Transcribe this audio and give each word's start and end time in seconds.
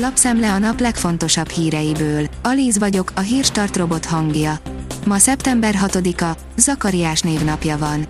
Lapszemle 0.00 0.52
a 0.52 0.58
nap 0.58 0.80
legfontosabb 0.80 1.48
híreiből. 1.48 2.26
Alíz 2.42 2.78
vagyok, 2.78 3.12
a 3.14 3.20
hírstart 3.20 3.76
robot 3.76 4.04
hangja. 4.04 4.58
Ma 5.06 5.18
szeptember 5.18 5.74
6-a, 5.86 6.38
Zakariás 6.56 7.20
névnapja 7.20 7.78
van. 7.78 8.06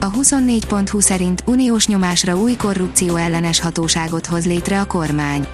A 0.00 0.10
24.20 0.10 1.00
szerint 1.00 1.42
uniós 1.46 1.86
nyomásra 1.86 2.36
új 2.36 2.56
korrupció 2.56 3.16
ellenes 3.16 3.60
hatóságot 3.60 4.26
hoz 4.26 4.46
létre 4.46 4.80
a 4.80 4.86
kormány. 4.86 5.46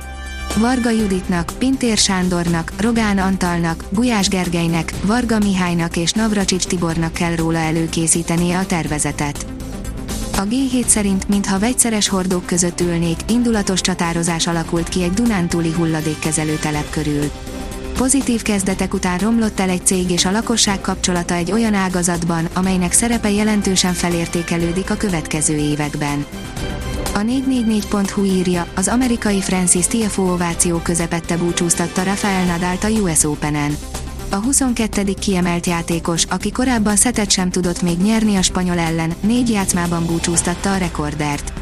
Varga 0.56 0.90
Juditnak, 0.90 1.52
Pintér 1.58 1.96
Sándornak, 1.96 2.72
Rogán 2.80 3.18
Antalnak, 3.18 3.84
Gulyás 3.90 4.28
Gergelynek, 4.28 4.92
Varga 5.04 5.38
Mihálynak 5.38 5.96
és 5.96 6.12
Navracsics 6.12 6.64
Tibornak 6.64 7.12
kell 7.12 7.34
róla 7.34 7.58
előkészítenie 7.58 8.58
a 8.58 8.66
tervezetet. 8.66 9.53
A 10.36 10.46
G7 10.46 10.86
szerint, 10.86 11.28
mintha 11.28 11.58
vegyszeres 11.58 12.08
hordók 12.08 12.46
között 12.46 12.80
ülnék, 12.80 13.18
indulatos 13.28 13.80
csatározás 13.80 14.46
alakult 14.46 14.88
ki 14.88 15.02
egy 15.02 15.12
Dunántúli 15.12 15.72
hulladékkezelő 15.72 16.56
telep 16.56 16.90
körül. 16.90 17.30
Pozitív 17.94 18.42
kezdetek 18.42 18.94
után 18.94 19.18
romlott 19.18 19.60
el 19.60 19.68
egy 19.68 19.86
cég 19.86 20.10
és 20.10 20.24
a 20.24 20.30
lakosság 20.30 20.80
kapcsolata 20.80 21.34
egy 21.34 21.52
olyan 21.52 21.74
ágazatban, 21.74 22.48
amelynek 22.54 22.92
szerepe 22.92 23.30
jelentősen 23.30 23.92
felértékelődik 23.92 24.90
a 24.90 24.96
következő 24.96 25.56
években. 25.56 26.26
A 27.14 27.18
444.hu 27.18 28.24
írja, 28.24 28.66
az 28.74 28.88
amerikai 28.88 29.40
Francis 29.40 29.86
TFO 29.86 30.22
ováció 30.22 30.78
közepette 30.78 31.36
búcsúztatta 31.36 32.02
Rafael 32.02 32.44
Nadal 32.44 32.76
a 32.82 32.88
US 32.88 33.24
Open-en. 33.24 33.76
A 34.34 34.42
22. 34.42 35.14
kiemelt 35.20 35.66
játékos, 35.66 36.24
aki 36.24 36.52
korábban 36.52 36.96
szetet 36.96 37.30
sem 37.30 37.50
tudott 37.50 37.82
még 37.82 37.98
nyerni 37.98 38.36
a 38.36 38.42
spanyol 38.42 38.78
ellen, 38.78 39.14
négy 39.20 39.50
játszmában 39.50 40.06
búcsúztatta 40.06 40.72
a 40.72 40.76
rekordert. 40.76 41.52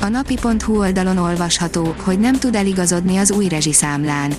A 0.00 0.08
napi.hu 0.08 0.78
oldalon 0.78 1.16
olvasható, 1.16 1.94
hogy 2.04 2.18
nem 2.18 2.38
tud 2.38 2.54
eligazodni 2.54 3.16
az 3.16 3.30
új 3.30 3.48
rezsiszámlán. 3.48 4.32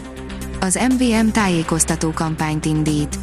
Az 0.60 0.80
MVM 0.90 1.28
tájékoztató 1.28 2.12
kampányt 2.12 2.66
indít. 2.66 3.20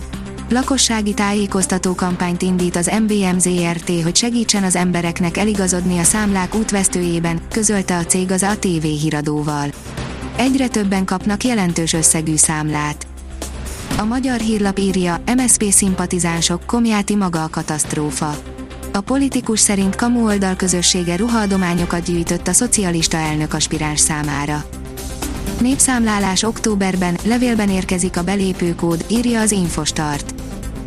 Lakossági 0.49 1.15
tájékoztató 1.15 1.95
kampányt 1.95 2.43
indít 2.43 2.77
az 2.77 2.91
MVM 3.07 3.39
ZRT, 3.39 4.03
hogy 4.03 4.17
segítsen 4.17 4.65
az 4.65 4.77
embereknek 4.77 5.37
eligazodni 5.37 5.99
a 5.99 6.05
számlák 6.05 6.55
útvesztőjében, 6.55 7.41
közölte 7.49 7.97
a 7.97 8.05
cég 8.05 8.31
az 8.31 8.43
ATV 8.43 8.83
híradóval. 8.83 9.69
Egyre 10.37 10.69
többen 10.69 11.05
kapnak 11.05 11.45
jelentős 11.45 11.93
összegű 11.93 12.37
számlát. 12.37 13.10
A 13.99 14.05
magyar 14.05 14.41
hírlap 14.41 14.79
írja, 14.79 15.23
MSP 15.37 15.65
szimpatizánsok, 15.71 16.67
Komjáti 16.67 17.17
maga 17.17 17.43
a 17.43 17.49
katasztrófa. 17.49 18.37
A 18.93 19.01
politikus 19.01 19.61
szerint 19.61 19.95
kamu 19.95 20.25
oldal 20.25 20.57
közössége 20.57 21.17
ruhaadományokat 21.17 22.03
gyűjtött 22.03 22.49
a 22.49 22.53
szocialista 22.53 23.17
elnök 23.17 23.55
aspiráns 23.55 24.01
számára. 24.01 24.65
Népszámlálás 25.61 26.43
októberben, 26.43 27.19
levélben 27.25 27.71
érkezik 27.71 28.17
a 28.17 28.23
belépőkód, 28.23 29.05
írja 29.09 29.41
az 29.41 29.53
Infostart. 29.53 30.40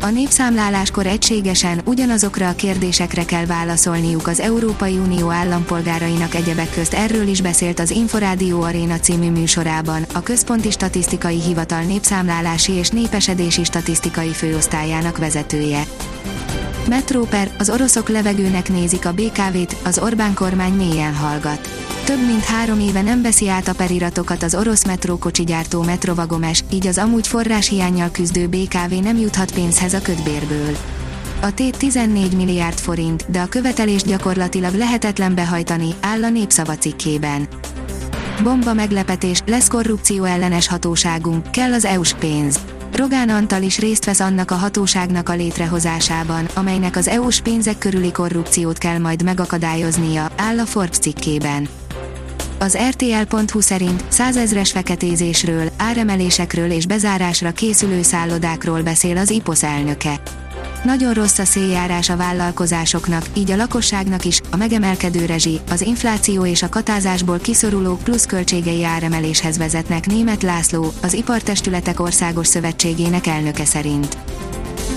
A 0.04 0.10
népszámláláskor 0.10 1.06
egységesen 1.06 1.80
ugyanazokra 1.84 2.48
a 2.48 2.54
kérdésekre 2.54 3.24
kell 3.24 3.46
válaszolniuk 3.46 4.26
az 4.26 4.40
Európai 4.40 4.98
Unió 4.98 5.30
állampolgárainak 5.30 6.34
egyebek 6.34 6.70
közt 6.70 6.94
erről 6.94 7.26
is 7.26 7.40
beszélt 7.40 7.78
az 7.78 7.90
Inforádió 7.90 8.62
Aréna 8.62 8.98
című 8.98 9.30
műsorában, 9.30 10.02
a 10.14 10.22
Központi 10.22 10.70
Statisztikai 10.70 11.40
Hivatal 11.40 11.82
népszámlálási 11.82 12.72
és 12.72 12.88
népesedési 12.88 13.64
statisztikai 13.64 14.32
főosztályának 14.32 15.18
vezetője. 15.18 15.82
Metróper, 16.88 17.50
az 17.58 17.70
oroszok 17.70 18.08
levegőnek 18.08 18.68
nézik 18.68 19.06
a 19.06 19.12
BKV-t, 19.12 19.76
az 19.84 19.98
Orbán 19.98 20.34
kormány 20.34 20.72
mélyen 20.72 21.14
hallgat 21.14 21.84
több 22.04 22.26
mint 22.26 22.44
három 22.44 22.80
éve 22.80 23.02
nem 23.02 23.22
veszi 23.22 23.48
át 23.48 23.68
a 23.68 23.74
periratokat 23.74 24.42
az 24.42 24.54
orosz 24.54 24.84
metrókocsi 24.84 25.44
gyártó 25.44 25.82
Metrovagomes, 25.82 26.64
így 26.72 26.86
az 26.86 26.98
amúgy 26.98 27.26
forráshiányjal 27.26 28.10
küzdő 28.10 28.48
BKV 28.48 28.92
nem 29.02 29.16
juthat 29.16 29.52
pénzhez 29.52 29.94
a 29.94 30.02
ködbérből. 30.02 30.76
A 31.40 31.54
tét 31.54 31.76
14 31.76 32.36
milliárd 32.36 32.78
forint, 32.78 33.30
de 33.30 33.40
a 33.40 33.48
követelés 33.48 34.02
gyakorlatilag 34.02 34.74
lehetetlen 34.74 35.34
behajtani, 35.34 35.94
áll 36.00 36.24
a 36.24 36.28
népszava 36.28 36.76
cikkében. 36.76 37.48
Bomba 38.42 38.74
meglepetés, 38.74 39.42
lesz 39.46 39.68
korrupció 39.68 40.24
ellenes 40.24 40.68
hatóságunk, 40.68 41.50
kell 41.50 41.72
az 41.72 41.84
EU-s 41.84 42.14
pénz. 42.14 42.60
Rogán 42.96 43.28
Antal 43.28 43.62
is 43.62 43.78
részt 43.78 44.04
vesz 44.04 44.20
annak 44.20 44.50
a 44.50 44.54
hatóságnak 44.54 45.28
a 45.28 45.34
létrehozásában, 45.34 46.44
amelynek 46.54 46.96
az 46.96 47.08
EU-s 47.08 47.40
pénzek 47.40 47.78
körüli 47.78 48.12
korrupciót 48.12 48.78
kell 48.78 48.98
majd 48.98 49.22
megakadályoznia, 49.22 50.30
áll 50.36 50.58
a 50.58 50.64
Forbes 50.64 50.98
cikkében. 50.98 51.68
Az 52.58 52.78
RTL.hu 52.88 53.60
szerint 53.60 54.04
százezres 54.08 54.70
feketézésről, 54.70 55.68
áremelésekről 55.76 56.70
és 56.70 56.86
bezárásra 56.86 57.52
készülő 57.52 58.02
szállodákról 58.02 58.82
beszél 58.82 59.16
az 59.16 59.30
IPOS 59.30 59.62
elnöke. 59.62 60.20
Nagyon 60.84 61.12
rossz 61.12 61.38
a 61.38 61.44
széljárás 61.44 62.08
a 62.08 62.16
vállalkozásoknak, 62.16 63.24
így 63.34 63.50
a 63.50 63.56
lakosságnak 63.56 64.24
is, 64.24 64.40
a 64.50 64.56
megemelkedő 64.56 65.24
rezsi, 65.24 65.60
az 65.70 65.80
infláció 65.80 66.46
és 66.46 66.62
a 66.62 66.68
katázásból 66.68 67.38
kiszoruló 67.38 67.96
plusz 67.96 68.26
költségei 68.26 68.84
áremeléshez 68.84 69.58
vezetnek 69.58 70.06
német 70.06 70.42
László, 70.42 70.92
az 71.02 71.12
Ipartestületek 71.12 72.00
Országos 72.00 72.46
Szövetségének 72.46 73.26
elnöke 73.26 73.64
szerint. 73.64 74.16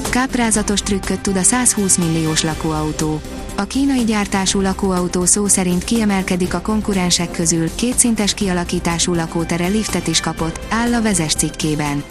Káprázatos 0.09 0.81
trükköt 0.81 1.19
tud 1.19 1.37
a 1.37 1.43
120 1.43 1.97
milliós 1.97 2.43
lakóautó. 2.43 3.21
A 3.55 3.63
kínai 3.63 4.03
gyártású 4.03 4.61
lakóautó 4.61 5.25
szó 5.25 5.47
szerint 5.47 5.83
kiemelkedik 5.83 6.53
a 6.53 6.61
konkurensek 6.61 7.31
közül, 7.31 7.75
kétszintes 7.75 8.33
kialakítású 8.33 9.13
lakótere 9.13 9.67
liftet 9.67 10.07
is 10.07 10.19
kapott, 10.19 10.59
áll 10.69 10.93
a 10.93 11.01
vezes 11.01 11.33
cikkében. 11.33 12.03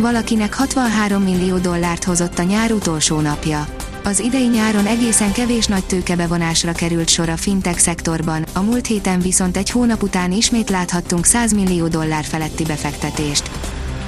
Valakinek 0.00 0.54
63 0.54 1.22
millió 1.22 1.58
dollárt 1.58 2.04
hozott 2.04 2.38
a 2.38 2.42
nyár 2.42 2.72
utolsó 2.72 3.20
napja. 3.20 3.66
Az 4.04 4.20
idei 4.20 4.46
nyáron 4.46 4.86
egészen 4.86 5.32
kevés 5.32 5.66
nagy 5.66 5.84
tőkebevonásra 5.84 6.72
került 6.72 7.08
sor 7.08 7.28
a 7.28 7.36
fintech 7.36 7.78
szektorban, 7.78 8.44
a 8.54 8.60
múlt 8.60 8.86
héten 8.86 9.20
viszont 9.20 9.56
egy 9.56 9.70
hónap 9.70 10.02
után 10.02 10.32
ismét 10.32 10.70
láthattunk 10.70 11.24
100 11.24 11.52
millió 11.52 11.88
dollár 11.88 12.24
feletti 12.24 12.64
befektetést. 12.64 13.50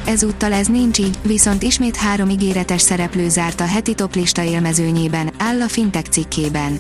Ezúttal 0.05 0.53
ez 0.53 0.67
nincs 0.67 0.99
így, 0.99 1.19
viszont 1.23 1.63
ismét 1.63 1.97
három 1.97 2.29
ígéretes 2.29 2.81
szereplő 2.81 3.29
zárt 3.29 3.61
a 3.61 3.67
heti 3.67 3.95
toplista 3.95 4.43
élmezőnyében, 4.43 5.31
áll 5.39 5.61
a 5.61 5.69
Fintech 5.69 6.11
cikkében. 6.11 6.79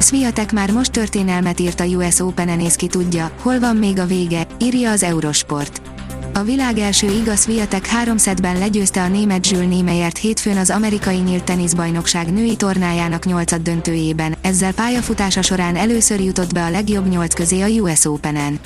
Sviatek 0.00 0.52
már 0.52 0.70
most 0.70 0.92
történelmet 0.92 1.60
írt 1.60 1.80
a 1.80 1.84
US 1.84 2.20
Open-en 2.20 2.60
és 2.60 2.76
ki 2.76 2.86
tudja, 2.86 3.30
hol 3.42 3.58
van 3.58 3.76
még 3.76 3.98
a 3.98 4.06
vége, 4.06 4.46
írja 4.58 4.90
az 4.90 5.02
Eurosport. 5.02 5.89
A 6.32 6.42
világ 6.42 6.78
első 6.78 7.10
igaz 7.10 7.48
három 7.88 8.16
szedben 8.16 8.58
legyőzte 8.58 9.02
a 9.02 9.08
német 9.08 9.46
Jules 9.46 9.68
Niemeyert 9.68 10.18
hétfőn 10.18 10.56
az 10.56 10.70
amerikai 10.70 11.16
nyílt 11.16 11.44
teniszbajnokság 11.44 12.32
női 12.32 12.56
tornájának 12.56 13.24
nyolcad 13.24 13.62
döntőjében, 13.62 14.36
ezzel 14.40 14.72
pályafutása 14.72 15.42
során 15.42 15.76
először 15.76 16.20
jutott 16.20 16.52
be 16.52 16.64
a 16.64 16.70
legjobb 16.70 17.08
nyolc 17.08 17.34
közé 17.34 17.60
a 17.60 17.66
US 17.66 18.04
Open-en. 18.04 18.58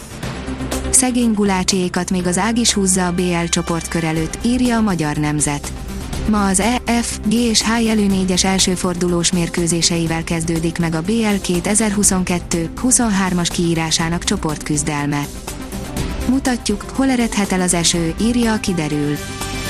Szegény 0.90 1.32
gulácsiékat 1.32 2.10
még 2.10 2.26
az 2.26 2.38
ág 2.38 2.58
is 2.58 2.72
húzza 2.72 3.06
a 3.06 3.12
BL 3.12 3.44
csoportkör 3.48 4.04
előtt, 4.04 4.38
írja 4.42 4.76
a 4.76 4.80
Magyar 4.80 5.16
Nemzet. 5.16 5.72
Ma 6.30 6.46
az 6.46 6.60
E, 6.60 6.80
F, 7.02 7.18
G 7.26 7.32
és 7.32 7.62
H 7.62 7.82
jelű 7.82 8.06
négyes 8.06 8.44
elsőfordulós 8.44 9.32
mérkőzéseivel 9.32 10.24
kezdődik 10.24 10.78
meg 10.78 10.94
a 10.94 11.02
BL 11.02 11.34
2022-23-as 11.42 13.48
kiírásának 13.52 14.24
csoportküzdelme. 14.24 15.26
Mutatjuk, 16.28 16.84
hol 16.94 17.10
eredhet 17.10 17.52
el 17.52 17.60
az 17.60 17.74
eső, 17.74 18.14
írja 18.20 18.52
a 18.52 18.60
kiderül. 18.60 19.16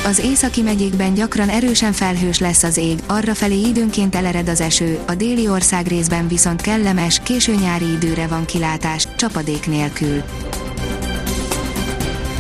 Az 0.07 0.19
északi 0.19 0.63
megyékben 0.63 1.15
gyakran 1.15 1.49
erősen 1.49 1.93
felhős 1.93 2.39
lesz 2.39 2.63
az 2.63 2.77
ég, 2.77 2.99
arra 3.07 3.35
felé 3.35 3.61
időnként 3.61 4.15
elered 4.15 4.49
az 4.49 4.61
eső, 4.61 4.99
a 5.07 5.15
déli 5.15 5.49
ország 5.49 5.87
részben 5.87 6.29
viszont 6.29 6.61
kellemes, 6.61 7.21
késő 7.23 7.55
nyári 7.55 7.93
időre 7.93 8.27
van 8.27 8.45
kilátás, 8.45 9.09
csapadék 9.17 9.67
nélkül. 9.67 10.23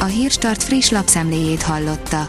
A 0.00 0.04
Hírstart 0.04 0.62
friss 0.62 0.90
lapszemléjét 0.90 1.62
hallotta. 1.62 2.28